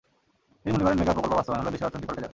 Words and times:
তিনি 0.61 0.73
মনে 0.75 0.85
করেন, 0.85 0.97
মেগা 1.01 1.13
প্রকল্প 1.15 1.33
বাস্তবায়ন 1.37 1.61
হলে 1.63 1.73
দেশের 1.73 1.87
অর্থনীতি 1.87 2.07
পাল্টে 2.07 2.21
যাবে। 2.23 2.29